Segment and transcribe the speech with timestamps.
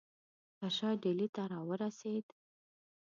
[0.57, 2.25] که شاه ډهلي ته را ورسېد.